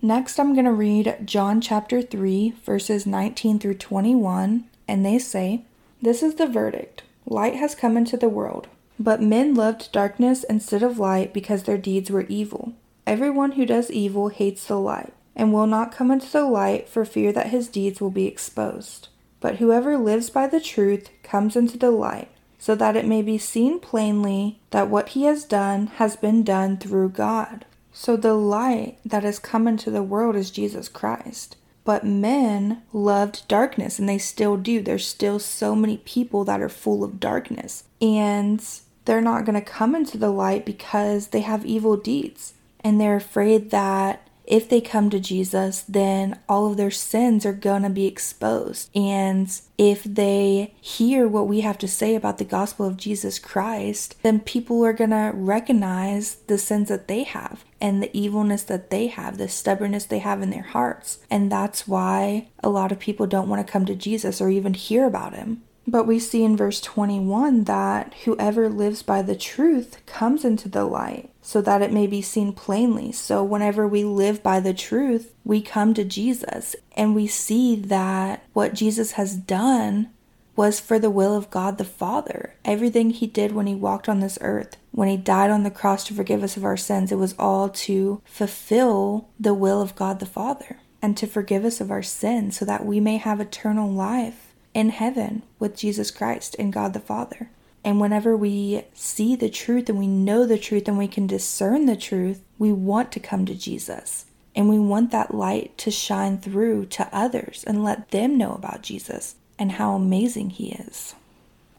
Next, 0.00 0.40
I'm 0.40 0.54
going 0.54 0.64
to 0.64 0.72
read 0.72 1.18
John 1.26 1.60
chapter 1.60 2.00
3, 2.00 2.54
verses 2.64 3.04
19 3.04 3.58
through 3.58 3.74
21, 3.74 4.64
and 4.88 5.04
they 5.04 5.18
say, 5.18 5.64
This 6.00 6.22
is 6.22 6.36
the 6.36 6.46
verdict 6.46 7.02
light 7.26 7.56
has 7.56 7.74
come 7.74 7.98
into 7.98 8.16
the 8.16 8.30
world, 8.30 8.68
but 8.98 9.20
men 9.20 9.52
loved 9.52 9.92
darkness 9.92 10.42
instead 10.44 10.82
of 10.82 10.98
light 10.98 11.34
because 11.34 11.64
their 11.64 11.76
deeds 11.76 12.10
were 12.10 12.24
evil. 12.30 12.72
Everyone 13.06 13.52
who 13.52 13.66
does 13.66 13.90
evil 13.90 14.30
hates 14.30 14.64
the 14.64 14.80
light, 14.80 15.12
and 15.36 15.52
will 15.52 15.66
not 15.66 15.92
come 15.92 16.10
into 16.10 16.32
the 16.32 16.46
light 16.46 16.88
for 16.88 17.04
fear 17.04 17.34
that 17.34 17.48
his 17.48 17.68
deeds 17.68 18.00
will 18.00 18.10
be 18.10 18.26
exposed. 18.26 19.08
But 19.40 19.56
whoever 19.56 19.98
lives 19.98 20.30
by 20.30 20.46
the 20.46 20.58
truth 20.58 21.10
comes 21.22 21.54
into 21.54 21.76
the 21.76 21.90
light, 21.90 22.30
so 22.60 22.74
that 22.76 22.94
it 22.94 23.06
may 23.06 23.22
be 23.22 23.38
seen 23.38 23.80
plainly 23.80 24.60
that 24.70 24.88
what 24.88 25.10
he 25.10 25.24
has 25.24 25.44
done 25.44 25.86
has 25.86 26.14
been 26.14 26.44
done 26.44 26.76
through 26.76 27.08
God. 27.08 27.64
So 27.92 28.16
the 28.16 28.34
light 28.34 28.98
that 29.04 29.24
has 29.24 29.38
come 29.38 29.66
into 29.66 29.90
the 29.90 30.02
world 30.02 30.36
is 30.36 30.50
Jesus 30.50 30.88
Christ. 30.88 31.56
But 31.84 32.04
men 32.04 32.82
loved 32.92 33.48
darkness 33.48 33.98
and 33.98 34.08
they 34.08 34.18
still 34.18 34.58
do. 34.58 34.82
There's 34.82 35.06
still 35.06 35.38
so 35.38 35.74
many 35.74 35.96
people 35.96 36.44
that 36.44 36.60
are 36.60 36.68
full 36.68 37.02
of 37.02 37.18
darkness. 37.18 37.84
And 38.00 38.62
they're 39.06 39.22
not 39.22 39.46
going 39.46 39.58
to 39.58 39.66
come 39.66 39.94
into 39.94 40.18
the 40.18 40.30
light 40.30 40.66
because 40.66 41.28
they 41.28 41.40
have 41.40 41.64
evil 41.64 41.96
deeds. 41.96 42.52
And 42.80 43.00
they're 43.00 43.16
afraid 43.16 43.70
that 43.70 44.28
if 44.50 44.68
they 44.68 44.80
come 44.80 45.10
to 45.10 45.20
Jesus, 45.20 45.82
then 45.82 46.38
all 46.48 46.66
of 46.66 46.76
their 46.76 46.90
sins 46.90 47.46
are 47.46 47.52
going 47.52 47.82
to 47.82 47.88
be 47.88 48.06
exposed. 48.06 48.90
And 48.96 49.48
if 49.78 50.02
they 50.02 50.74
hear 50.80 51.28
what 51.28 51.46
we 51.46 51.60
have 51.60 51.78
to 51.78 51.88
say 51.88 52.16
about 52.16 52.38
the 52.38 52.44
gospel 52.44 52.84
of 52.84 52.96
Jesus 52.96 53.38
Christ, 53.38 54.16
then 54.22 54.40
people 54.40 54.84
are 54.84 54.92
going 54.92 55.10
to 55.10 55.30
recognize 55.34 56.34
the 56.48 56.58
sins 56.58 56.88
that 56.88 57.06
they 57.06 57.22
have 57.22 57.64
and 57.80 58.02
the 58.02 58.14
evilness 58.14 58.64
that 58.64 58.90
they 58.90 59.06
have, 59.06 59.38
the 59.38 59.48
stubbornness 59.48 60.04
they 60.04 60.18
have 60.18 60.42
in 60.42 60.50
their 60.50 60.62
hearts. 60.62 61.20
And 61.30 61.50
that's 61.50 61.86
why 61.86 62.48
a 62.58 62.68
lot 62.68 62.90
of 62.90 62.98
people 62.98 63.28
don't 63.28 63.48
want 63.48 63.64
to 63.64 63.72
come 63.72 63.86
to 63.86 63.94
Jesus 63.94 64.40
or 64.40 64.50
even 64.50 64.74
hear 64.74 65.06
about 65.06 65.34
him. 65.34 65.62
But 65.90 66.06
we 66.06 66.20
see 66.20 66.44
in 66.44 66.56
verse 66.56 66.80
21 66.80 67.64
that 67.64 68.14
whoever 68.24 68.68
lives 68.68 69.02
by 69.02 69.22
the 69.22 69.34
truth 69.34 70.06
comes 70.06 70.44
into 70.44 70.68
the 70.68 70.84
light 70.84 71.30
so 71.42 71.60
that 71.62 71.82
it 71.82 71.92
may 71.92 72.06
be 72.06 72.22
seen 72.22 72.52
plainly. 72.52 73.10
So, 73.10 73.42
whenever 73.42 73.88
we 73.88 74.04
live 74.04 74.40
by 74.40 74.60
the 74.60 74.72
truth, 74.72 75.34
we 75.44 75.60
come 75.60 75.92
to 75.94 76.04
Jesus 76.04 76.76
and 76.92 77.12
we 77.12 77.26
see 77.26 77.74
that 77.74 78.44
what 78.52 78.72
Jesus 78.72 79.12
has 79.12 79.34
done 79.34 80.10
was 80.54 80.78
for 80.78 81.00
the 81.00 81.10
will 81.10 81.36
of 81.36 81.50
God 81.50 81.76
the 81.76 81.84
Father. 81.84 82.54
Everything 82.64 83.10
he 83.10 83.26
did 83.26 83.50
when 83.50 83.66
he 83.66 83.74
walked 83.74 84.08
on 84.08 84.20
this 84.20 84.38
earth, 84.42 84.76
when 84.92 85.08
he 85.08 85.16
died 85.16 85.50
on 85.50 85.64
the 85.64 85.72
cross 85.72 86.04
to 86.04 86.14
forgive 86.14 86.44
us 86.44 86.56
of 86.56 86.64
our 86.64 86.76
sins, 86.76 87.10
it 87.10 87.16
was 87.16 87.34
all 87.36 87.68
to 87.68 88.22
fulfill 88.24 89.28
the 89.40 89.54
will 89.54 89.82
of 89.82 89.96
God 89.96 90.20
the 90.20 90.26
Father 90.26 90.78
and 91.02 91.16
to 91.16 91.26
forgive 91.26 91.64
us 91.64 91.80
of 91.80 91.90
our 91.90 92.02
sins 92.02 92.56
so 92.56 92.64
that 92.64 92.84
we 92.84 93.00
may 93.00 93.16
have 93.16 93.40
eternal 93.40 93.90
life 93.90 94.49
in 94.74 94.90
heaven 94.90 95.42
with 95.58 95.76
Jesus 95.76 96.10
Christ 96.10 96.56
and 96.58 96.72
God 96.72 96.92
the 96.92 97.00
Father. 97.00 97.50
And 97.84 98.00
whenever 98.00 98.36
we 98.36 98.84
see 98.94 99.36
the 99.36 99.48
truth 99.48 99.88
and 99.88 99.98
we 99.98 100.06
know 100.06 100.44
the 100.44 100.58
truth 100.58 100.86
and 100.86 100.98
we 100.98 101.08
can 101.08 101.26
discern 101.26 101.86
the 101.86 101.96
truth, 101.96 102.42
we 102.58 102.72
want 102.72 103.10
to 103.12 103.20
come 103.20 103.46
to 103.46 103.54
Jesus. 103.54 104.26
And 104.54 104.68
we 104.68 104.78
want 104.78 105.10
that 105.12 105.34
light 105.34 105.78
to 105.78 105.90
shine 105.90 106.38
through 106.38 106.86
to 106.86 107.08
others 107.12 107.64
and 107.66 107.84
let 107.84 108.10
them 108.10 108.36
know 108.36 108.52
about 108.52 108.82
Jesus 108.82 109.36
and 109.58 109.72
how 109.72 109.94
amazing 109.94 110.50
he 110.50 110.72
is. 110.72 111.14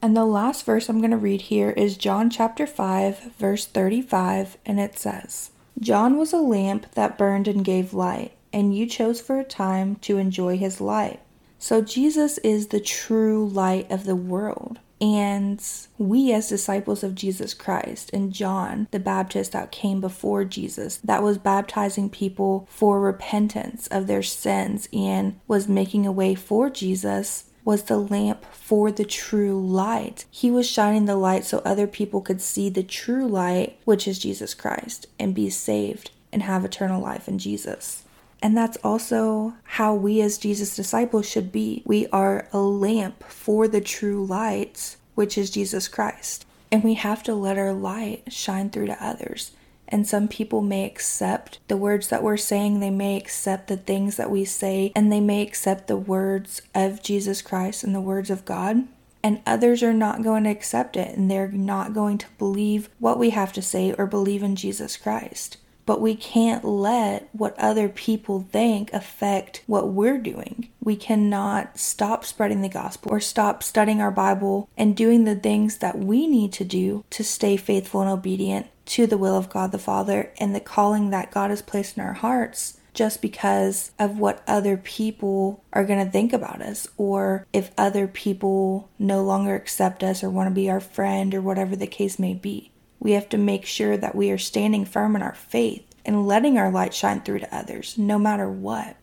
And 0.02 0.18
the 0.18 0.26
last 0.26 0.66
verse 0.66 0.90
I'm 0.90 1.00
going 1.00 1.12
to 1.12 1.18
read 1.18 1.42
here 1.42 1.72
is 1.72 1.98
John 1.98 2.30
chapter 2.30 2.66
5, 2.66 3.34
verse 3.38 3.68
35, 3.68 4.58
and 4.66 4.80
it 4.80 4.98
says, 4.98 5.52
John 5.80 6.18
was 6.18 6.34
a 6.34 6.38
lamp 6.38 6.92
that 6.94 7.20
burned 7.20 7.48
and 7.48 7.64
gave 7.64 7.94
light, 7.94 8.32
and 8.52 8.76
you 8.76 8.88
chose 8.88 9.22
for 9.22 9.40
a 9.40 9.44
time 9.44 9.98
to 9.98 10.18
enjoy 10.18 10.58
his 10.58 10.82
light. 10.82 11.20
So 11.62 11.80
Jesus 11.80 12.40
is 12.40 12.68
the 12.68 12.80
true 12.80 13.48
light 13.48 13.92
of 13.92 14.06
the 14.06 14.16
world. 14.16 14.80
And 15.00 15.64
we, 16.00 16.34
as 16.34 16.50
disciples 16.50 17.04
of 17.04 17.14
Jesus 17.14 17.54
Christ, 17.54 18.10
and 18.12 18.34
John 18.34 18.88
the 18.90 19.00
Baptist 19.00 19.52
that 19.52 19.72
came 19.72 20.02
before 20.02 20.44
Jesus, 20.44 20.98
that 21.04 21.22
was 21.22 21.38
baptizing 21.38 22.10
people 22.10 22.68
for 22.68 23.00
repentance 23.00 23.86
of 23.88 24.08
their 24.08 24.24
sins 24.24 24.90
and 24.92 25.40
was 25.48 25.68
making 25.68 26.08
a 26.08 26.12
way 26.12 26.34
for 26.34 26.68
Jesus, 26.72 27.52
was 27.64 27.84
the 27.84 28.00
lamp 28.00 28.44
for 28.52 28.92
the 28.92 29.06
true 29.06 29.64
light. 29.64 30.26
He 30.32 30.50
was 30.50 30.68
shining 30.68 31.06
the 31.06 31.16
light 31.16 31.46
so 31.46 31.60
other 31.60 31.86
people 31.86 32.22
could 32.22 32.42
see 32.42 32.70
the 32.70 32.82
true 32.82 33.28
light, 33.28 33.80
which 33.86 34.08
is 34.08 34.18
Jesus 34.18 34.56
Christ, 34.56 35.06
and 35.20 35.36
be 35.36 35.52
saved 35.52 36.10
and 36.34 36.42
have 36.42 36.66
eternal 36.66 37.00
life 37.00 37.28
in 37.28 37.38
Jesus. 37.38 38.04
And 38.42 38.58
that's 38.58 38.78
also 38.84 39.54
how 39.64 39.94
we 39.94 40.22
as 40.22 40.38
Jesus' 40.38 40.76
disciples 40.76 41.30
should 41.30 41.52
be. 41.52 41.84
We 41.86 42.08
are 42.08 42.48
a 42.52 42.60
lamp 42.60 43.24
for 43.26 43.68
the 43.68 43.82
true 43.82 44.26
light, 44.26 44.98
which 45.14 45.38
is 45.38 45.52
Jesus 45.52 45.88
Christ. 45.88 46.46
And 46.72 46.84
we 46.84 46.96
have 46.96 47.22
to 47.24 47.36
let 47.36 47.58
our 47.58 47.74
light 47.74 48.32
shine 48.32 48.70
through 48.70 48.88
to 48.88 49.04
others. 49.04 49.52
And 49.88 50.08
some 50.08 50.30
people 50.30 50.62
may 50.62 50.86
accept 50.86 51.60
the 51.68 51.76
words 51.78 52.08
that 52.08 52.24
we're 52.24 52.38
saying, 52.38 52.80
they 52.80 52.90
may 52.90 53.18
accept 53.18 53.68
the 53.68 53.78
things 53.78 54.16
that 54.16 54.32
we 54.32 54.46
say, 54.46 54.94
and 54.96 55.12
they 55.12 55.20
may 55.20 55.42
accept 55.42 55.88
the 55.88 55.98
words 55.98 56.62
of 56.74 57.04
Jesus 57.04 57.42
Christ 57.42 57.84
and 57.84 57.94
the 57.94 58.02
words 58.02 58.30
of 58.30 58.46
God. 58.46 58.88
And 59.22 59.42
others 59.46 59.84
are 59.84 59.94
not 59.94 60.24
going 60.24 60.46
to 60.46 60.50
accept 60.50 60.96
it, 60.96 61.16
and 61.16 61.30
they're 61.30 61.50
not 61.50 61.94
going 61.94 62.18
to 62.20 62.26
believe 62.40 62.90
what 63.00 63.20
we 63.20 63.32
have 63.32 63.54
to 63.54 63.62
say 63.62 63.94
or 63.94 64.08
believe 64.08 64.42
in 64.42 64.56
Jesus 64.56 64.98
Christ 64.98 65.58
but 65.86 66.02
we 66.02 66.16
can't 66.16 66.64
let 66.64 67.30
what 67.34 67.58
other 67.58 67.90
people 67.90 68.48
think 68.52 68.92
affect 68.94 69.64
what 69.68 69.90
we're 69.90 70.18
doing. 70.18 70.70
We 70.84 70.96
cannot 70.96 71.78
stop 71.78 72.26
spreading 72.26 72.62
the 72.62 72.70
gospel 72.70 73.12
or 73.12 73.20
stop 73.20 73.64
studying 73.64 74.02
our 74.02 74.12
Bible 74.12 74.70
and 74.78 74.96
doing 74.96 75.24
the 75.24 75.36
things 75.36 75.78
that 75.78 76.00
we 76.00 76.28
need 76.28 76.54
to 76.54 76.64
do 76.64 77.04
to 77.12 77.24
stay 77.24 77.58
faithful 77.58 78.02
and 78.02 78.10
obedient 78.10 78.68
to 78.86 79.08
the 79.08 79.18
will 79.18 79.38
of 79.38 79.50
God 79.50 79.72
the 79.72 79.78
Father 79.78 80.32
and 80.40 80.56
the 80.56 80.60
calling 80.60 81.12
that 81.12 81.32
God 81.32 81.50
has 81.50 81.62
placed 81.62 81.98
in 81.98 82.04
our 82.04 82.14
hearts 82.14 82.78
just 82.94 83.22
because 83.22 83.92
of 83.98 84.20
what 84.20 84.44
other 84.48 84.76
people 84.78 85.64
are 85.72 85.86
going 85.86 86.04
to 86.04 86.12
think 86.12 86.34
about 86.34 86.62
us, 86.62 86.88
or 86.98 87.46
if 87.54 87.72
other 87.78 88.08
people 88.08 88.90
no 89.00 89.24
longer 89.24 89.56
accept 89.56 90.04
us 90.04 90.24
or 90.24 90.30
want 90.30 90.50
to 90.50 90.54
be 90.54 90.70
our 90.70 90.80
friend, 90.80 91.34
or 91.34 91.42
whatever 91.42 91.76
the 91.76 91.88
case 91.88 92.20
may 92.20 92.34
be. 92.34 92.71
We 93.02 93.14
have 93.14 93.30
to 93.30 93.38
make 93.38 93.66
sure 93.66 93.98
that 93.98 94.14
we 94.14 94.30
are 94.30 94.38
standing 94.38 94.86
firm 94.86 95.16
in 95.16 95.24
our 95.24 95.34
faith 95.34 95.84
and 96.06 96.28
letting 96.28 96.60
our 96.60 96.72
light 96.72 96.94
shine 96.94 97.22
through 97.22 97.40
to 97.40 97.56
others, 97.56 97.98
no 97.98 98.20
matter 98.20 98.48
what. 98.48 98.96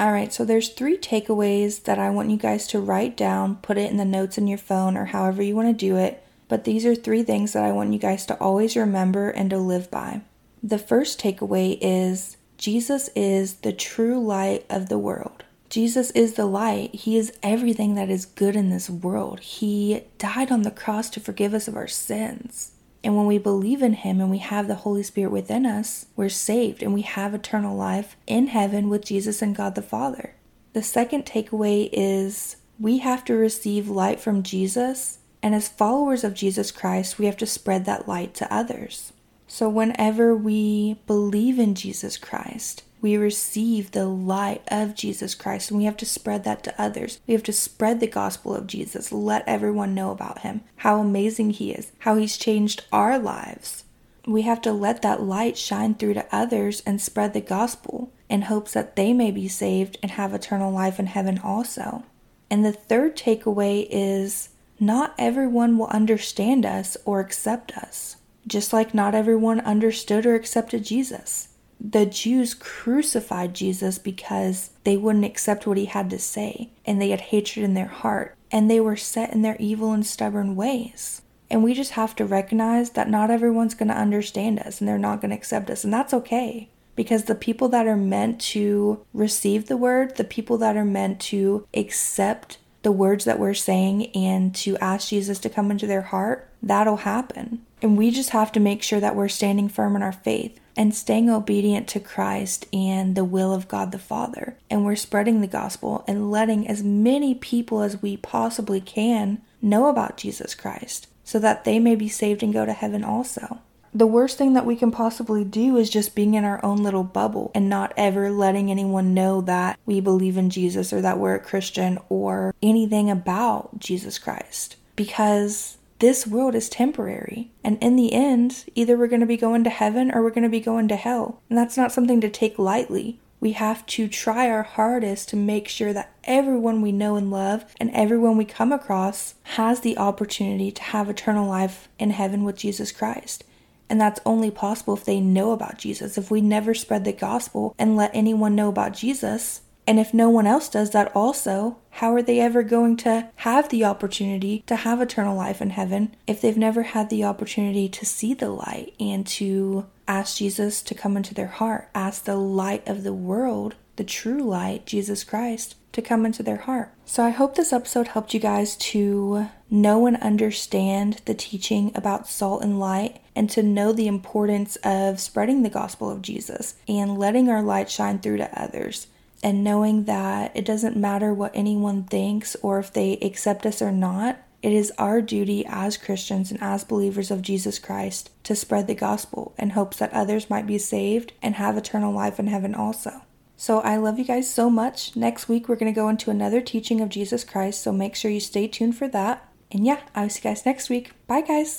All 0.00 0.12
right, 0.12 0.32
so 0.32 0.44
there's 0.44 0.68
three 0.68 0.98
takeaways 0.98 1.84
that 1.84 1.98
I 1.98 2.10
want 2.10 2.28
you 2.28 2.36
guys 2.36 2.66
to 2.68 2.80
write 2.80 3.16
down, 3.16 3.56
put 3.56 3.78
it 3.78 3.88
in 3.88 3.98
the 3.98 4.04
notes 4.04 4.36
in 4.36 4.48
your 4.48 4.58
phone 4.58 4.96
or 4.96 5.06
however 5.06 5.42
you 5.42 5.54
want 5.54 5.68
to 5.68 5.86
do 5.86 5.96
it. 5.96 6.26
But 6.48 6.64
these 6.64 6.84
are 6.84 6.96
three 6.96 7.22
things 7.22 7.52
that 7.52 7.64
I 7.64 7.70
want 7.70 7.92
you 7.92 8.00
guys 8.00 8.26
to 8.26 8.38
always 8.38 8.76
remember 8.76 9.30
and 9.30 9.48
to 9.50 9.58
live 9.58 9.90
by. 9.92 10.22
The 10.60 10.78
first 10.78 11.20
takeaway 11.20 11.78
is 11.80 12.36
Jesus 12.58 13.10
is 13.14 13.54
the 13.54 13.72
true 13.72 14.20
light 14.20 14.66
of 14.68 14.88
the 14.88 14.98
world. 14.98 15.44
Jesus 15.70 16.10
is 16.10 16.34
the 16.34 16.46
light. 16.46 16.94
He 16.94 17.16
is 17.16 17.32
everything 17.42 17.94
that 17.94 18.10
is 18.10 18.26
good 18.26 18.56
in 18.56 18.70
this 18.70 18.90
world. 18.90 19.40
He 19.40 20.02
died 20.18 20.50
on 20.50 20.62
the 20.62 20.70
cross 20.70 21.10
to 21.10 21.20
forgive 21.20 21.54
us 21.54 21.68
of 21.68 21.76
our 21.76 21.88
sins. 21.88 22.72
And 23.06 23.16
when 23.16 23.26
we 23.26 23.38
believe 23.38 23.82
in 23.82 23.92
Him 23.92 24.20
and 24.20 24.32
we 24.32 24.38
have 24.38 24.66
the 24.66 24.74
Holy 24.74 25.04
Spirit 25.04 25.30
within 25.30 25.64
us, 25.64 26.06
we're 26.16 26.28
saved 26.28 26.82
and 26.82 26.92
we 26.92 27.02
have 27.02 27.34
eternal 27.34 27.76
life 27.76 28.16
in 28.26 28.48
heaven 28.48 28.88
with 28.88 29.04
Jesus 29.04 29.40
and 29.40 29.54
God 29.54 29.76
the 29.76 29.80
Father. 29.80 30.34
The 30.72 30.82
second 30.82 31.24
takeaway 31.24 31.88
is 31.92 32.56
we 32.80 32.98
have 32.98 33.24
to 33.26 33.34
receive 33.34 33.88
light 33.88 34.18
from 34.18 34.42
Jesus, 34.42 35.20
and 35.40 35.54
as 35.54 35.68
followers 35.68 36.24
of 36.24 36.34
Jesus 36.34 36.72
Christ, 36.72 37.16
we 37.16 37.26
have 37.26 37.36
to 37.36 37.46
spread 37.46 37.84
that 37.84 38.08
light 38.08 38.34
to 38.34 38.52
others. 38.52 39.12
So, 39.46 39.68
whenever 39.68 40.34
we 40.34 40.94
believe 41.06 41.60
in 41.60 41.76
Jesus 41.76 42.18
Christ, 42.18 42.82
we 43.00 43.16
receive 43.16 43.90
the 43.90 44.06
light 44.06 44.62
of 44.68 44.94
Jesus 44.94 45.34
Christ 45.34 45.70
and 45.70 45.78
we 45.78 45.84
have 45.84 45.96
to 45.98 46.06
spread 46.06 46.44
that 46.44 46.62
to 46.64 46.80
others. 46.80 47.20
We 47.26 47.34
have 47.34 47.42
to 47.44 47.52
spread 47.52 48.00
the 48.00 48.06
gospel 48.06 48.54
of 48.54 48.66
Jesus, 48.66 49.12
let 49.12 49.46
everyone 49.46 49.94
know 49.94 50.10
about 50.10 50.40
him, 50.40 50.62
how 50.76 51.00
amazing 51.00 51.50
he 51.50 51.72
is, 51.72 51.92
how 52.00 52.16
he's 52.16 52.38
changed 52.38 52.84
our 52.92 53.18
lives. 53.18 53.84
We 54.26 54.42
have 54.42 54.60
to 54.62 54.72
let 54.72 55.02
that 55.02 55.22
light 55.22 55.56
shine 55.56 55.94
through 55.94 56.14
to 56.14 56.26
others 56.34 56.82
and 56.84 57.00
spread 57.00 57.32
the 57.32 57.40
gospel 57.40 58.12
in 58.28 58.42
hopes 58.42 58.72
that 58.72 58.96
they 58.96 59.12
may 59.12 59.30
be 59.30 59.46
saved 59.46 59.98
and 60.02 60.12
have 60.12 60.34
eternal 60.34 60.72
life 60.72 60.98
in 60.98 61.06
heaven 61.06 61.38
also. 61.38 62.04
And 62.50 62.64
the 62.64 62.72
third 62.72 63.16
takeaway 63.16 63.86
is 63.90 64.48
not 64.80 65.14
everyone 65.18 65.78
will 65.78 65.86
understand 65.88 66.66
us 66.66 66.96
or 67.04 67.20
accept 67.20 67.76
us, 67.76 68.16
just 68.46 68.72
like 68.72 68.94
not 68.94 69.14
everyone 69.14 69.60
understood 69.60 70.26
or 70.26 70.34
accepted 70.34 70.84
Jesus 70.84 71.48
the 71.80 72.06
Jews 72.06 72.54
crucified 72.54 73.54
Jesus 73.54 73.98
because 73.98 74.70
they 74.84 74.96
wouldn't 74.96 75.24
accept 75.24 75.66
what 75.66 75.76
he 75.76 75.84
had 75.86 76.10
to 76.10 76.18
say, 76.18 76.70
and 76.84 77.00
they 77.00 77.10
had 77.10 77.20
hatred 77.20 77.64
in 77.64 77.74
their 77.74 77.86
heart, 77.86 78.34
and 78.50 78.70
they 78.70 78.80
were 78.80 78.96
set 78.96 79.32
in 79.32 79.42
their 79.42 79.56
evil 79.58 79.92
and 79.92 80.06
stubborn 80.06 80.56
ways. 80.56 81.22
And 81.50 81.62
we 81.62 81.74
just 81.74 81.92
have 81.92 82.16
to 82.16 82.24
recognize 82.24 82.90
that 82.90 83.08
not 83.08 83.30
everyone's 83.30 83.74
going 83.74 83.88
to 83.88 83.94
understand 83.94 84.58
us 84.58 84.80
and 84.80 84.88
they're 84.88 84.98
not 84.98 85.20
going 85.20 85.30
to 85.30 85.36
accept 85.36 85.70
us, 85.70 85.84
and 85.84 85.92
that's 85.92 86.14
okay. 86.14 86.68
because 86.96 87.24
the 87.24 87.34
people 87.34 87.68
that 87.68 87.86
are 87.86 87.96
meant 87.96 88.40
to 88.40 89.04
receive 89.12 89.66
the 89.66 89.76
word, 89.76 90.16
the 90.16 90.24
people 90.24 90.58
that 90.58 90.76
are 90.76 90.84
meant 90.84 91.20
to 91.20 91.66
accept 91.74 92.58
the 92.82 92.90
words 92.90 93.24
that 93.24 93.38
we're 93.38 93.54
saying 93.54 94.06
and 94.16 94.54
to 94.54 94.76
ask 94.78 95.08
Jesus 95.08 95.38
to 95.40 95.50
come 95.50 95.70
into 95.70 95.86
their 95.86 96.02
heart, 96.02 96.48
that'll 96.62 96.98
happen. 96.98 97.64
And 97.82 97.98
we 97.98 98.10
just 98.10 98.30
have 98.30 98.50
to 98.52 98.60
make 98.60 98.82
sure 98.82 99.00
that 99.00 99.14
we're 99.14 99.28
standing 99.28 99.68
firm 99.68 99.94
in 99.94 100.02
our 100.02 100.12
faith 100.12 100.58
and 100.76 100.94
staying 100.94 101.30
obedient 101.30 101.88
to 101.88 102.00
Christ 102.00 102.66
and 102.72 103.14
the 103.14 103.24
will 103.24 103.52
of 103.52 103.68
God 103.68 103.92
the 103.92 103.98
Father. 103.98 104.56
And 104.70 104.84
we're 104.84 104.96
spreading 104.96 105.40
the 105.40 105.46
gospel 105.46 106.04
and 106.06 106.30
letting 106.30 106.68
as 106.68 106.82
many 106.82 107.34
people 107.34 107.82
as 107.82 108.02
we 108.02 108.16
possibly 108.16 108.80
can 108.80 109.42
know 109.62 109.88
about 109.88 110.16
Jesus 110.16 110.54
Christ 110.54 111.08
so 111.24 111.38
that 111.38 111.64
they 111.64 111.78
may 111.78 111.96
be 111.96 112.08
saved 112.08 112.42
and 112.42 112.52
go 112.52 112.64
to 112.66 112.72
heaven 112.72 113.02
also 113.02 113.60
the 113.96 114.06
worst 114.06 114.36
thing 114.36 114.52
that 114.52 114.66
we 114.66 114.76
can 114.76 114.90
possibly 114.90 115.42
do 115.42 115.78
is 115.78 115.88
just 115.88 116.14
being 116.14 116.34
in 116.34 116.44
our 116.44 116.62
own 116.62 116.82
little 116.82 117.02
bubble 117.02 117.50
and 117.54 117.66
not 117.66 117.94
ever 117.96 118.30
letting 118.30 118.70
anyone 118.70 119.14
know 119.14 119.40
that 119.40 119.78
we 119.86 120.00
believe 120.00 120.36
in 120.36 120.50
Jesus 120.50 120.92
or 120.92 121.00
that 121.00 121.18
we're 121.18 121.36
a 121.36 121.40
Christian 121.40 121.98
or 122.10 122.54
anything 122.62 123.10
about 123.10 123.78
Jesus 123.78 124.18
Christ. 124.18 124.76
Because 124.96 125.78
this 125.98 126.26
world 126.26 126.54
is 126.54 126.68
temporary. 126.68 127.50
And 127.64 127.78
in 127.80 127.96
the 127.96 128.12
end, 128.12 128.64
either 128.74 128.96
we're 128.96 129.06
going 129.06 129.20
to 129.20 129.26
be 129.26 129.36
going 129.36 129.64
to 129.64 129.70
heaven 129.70 130.10
or 130.12 130.22
we're 130.22 130.30
going 130.30 130.42
to 130.42 130.48
be 130.48 130.60
going 130.60 130.88
to 130.88 130.96
hell. 130.96 131.40
And 131.48 131.56
that's 131.56 131.76
not 131.76 131.92
something 131.92 132.20
to 132.20 132.28
take 132.28 132.58
lightly. 132.58 133.18
We 133.40 133.52
have 133.52 133.84
to 133.86 134.08
try 134.08 134.48
our 134.50 134.62
hardest 134.62 135.28
to 135.30 135.36
make 135.36 135.68
sure 135.68 135.92
that 135.92 136.12
everyone 136.24 136.80
we 136.80 136.92
know 136.92 137.16
and 137.16 137.30
love 137.30 137.64
and 137.78 137.90
everyone 137.92 138.36
we 138.36 138.44
come 138.44 138.72
across 138.72 139.34
has 139.42 139.80
the 139.80 139.98
opportunity 139.98 140.70
to 140.72 140.82
have 140.82 141.08
eternal 141.08 141.48
life 141.48 141.88
in 141.98 142.10
heaven 142.10 142.44
with 142.44 142.56
Jesus 142.56 142.92
Christ. 142.92 143.44
And 143.88 144.00
that's 144.00 144.20
only 144.26 144.50
possible 144.50 144.94
if 144.94 145.04
they 145.04 145.20
know 145.20 145.52
about 145.52 145.78
Jesus. 145.78 146.18
If 146.18 146.30
we 146.30 146.40
never 146.40 146.74
spread 146.74 147.04
the 147.04 147.12
gospel 147.12 147.74
and 147.78 147.96
let 147.96 148.10
anyone 148.14 148.56
know 148.56 148.68
about 148.68 148.94
Jesus, 148.94 149.60
and 149.86 150.00
if 150.00 150.12
no 150.12 150.28
one 150.28 150.46
else 150.46 150.68
does 150.68 150.90
that 150.90 151.14
also, 151.14 151.78
how 151.90 152.12
are 152.14 152.22
they 152.22 152.40
ever 152.40 152.62
going 152.62 152.96
to 152.98 153.28
have 153.36 153.68
the 153.68 153.84
opportunity 153.84 154.64
to 154.66 154.76
have 154.76 155.00
eternal 155.00 155.36
life 155.36 155.62
in 155.62 155.70
heaven 155.70 156.14
if 156.26 156.40
they've 156.40 156.56
never 156.56 156.82
had 156.82 157.08
the 157.08 157.24
opportunity 157.24 157.88
to 157.88 158.04
see 158.04 158.34
the 158.34 158.50
light 158.50 158.94
and 158.98 159.26
to 159.26 159.86
ask 160.08 160.36
Jesus 160.38 160.82
to 160.82 160.94
come 160.94 161.16
into 161.16 161.34
their 161.34 161.46
heart, 161.46 161.88
ask 161.94 162.24
the 162.24 162.36
light 162.36 162.86
of 162.88 163.04
the 163.04 163.14
world, 163.14 163.76
the 163.96 164.04
true 164.04 164.42
light, 164.42 164.86
Jesus 164.86 165.24
Christ, 165.24 165.76
to 165.92 166.02
come 166.02 166.26
into 166.26 166.42
their 166.42 166.58
heart. 166.58 166.92
So 167.06 167.24
I 167.24 167.30
hope 167.30 167.54
this 167.54 167.72
episode 167.72 168.08
helped 168.08 168.34
you 168.34 168.40
guys 168.40 168.76
to 168.76 169.48
know 169.70 170.06
and 170.06 170.16
understand 170.18 171.22
the 171.24 171.34
teaching 171.34 171.90
about 171.94 172.28
salt 172.28 172.62
and 172.62 172.78
light 172.78 173.22
and 173.34 173.48
to 173.50 173.62
know 173.62 173.92
the 173.92 174.06
importance 174.06 174.76
of 174.84 175.20
spreading 175.20 175.62
the 175.62 175.70
gospel 175.70 176.10
of 176.10 176.22
Jesus 176.22 176.74
and 176.86 177.18
letting 177.18 177.48
our 177.48 177.62
light 177.62 177.90
shine 177.90 178.18
through 178.18 178.36
to 178.38 178.60
others. 178.60 179.06
And 179.46 179.62
knowing 179.62 180.06
that 180.06 180.50
it 180.56 180.64
doesn't 180.64 180.96
matter 180.96 181.32
what 181.32 181.52
anyone 181.54 182.02
thinks 182.02 182.56
or 182.62 182.80
if 182.80 182.92
they 182.92 183.16
accept 183.18 183.64
us 183.64 183.80
or 183.80 183.92
not, 183.92 184.40
it 184.60 184.72
is 184.72 184.92
our 184.98 185.22
duty 185.22 185.64
as 185.68 185.96
Christians 185.96 186.50
and 186.50 186.60
as 186.60 186.82
believers 186.82 187.30
of 187.30 187.42
Jesus 187.42 187.78
Christ 187.78 188.30
to 188.42 188.56
spread 188.56 188.88
the 188.88 188.94
gospel 188.96 189.54
in 189.56 189.70
hopes 189.70 189.98
that 189.98 190.12
others 190.12 190.50
might 190.50 190.66
be 190.66 190.78
saved 190.78 191.32
and 191.40 191.54
have 191.54 191.76
eternal 191.76 192.12
life 192.12 192.40
in 192.40 192.48
heaven 192.48 192.74
also. 192.74 193.22
So 193.56 193.78
I 193.82 193.98
love 193.98 194.18
you 194.18 194.24
guys 194.24 194.52
so 194.52 194.68
much. 194.68 195.14
Next 195.14 195.48
week, 195.48 195.68
we're 195.68 195.76
going 195.76 195.94
to 195.94 196.00
go 196.00 196.08
into 196.08 196.32
another 196.32 196.60
teaching 196.60 197.00
of 197.00 197.08
Jesus 197.08 197.44
Christ. 197.44 197.82
So 197.82 197.92
make 197.92 198.16
sure 198.16 198.32
you 198.32 198.40
stay 198.40 198.66
tuned 198.66 198.96
for 198.96 199.06
that. 199.06 199.48
And 199.70 199.86
yeah, 199.86 200.00
I'll 200.12 200.28
see 200.28 200.40
you 200.40 200.50
guys 200.50 200.66
next 200.66 200.90
week. 200.90 201.12
Bye, 201.28 201.42
guys. 201.42 201.74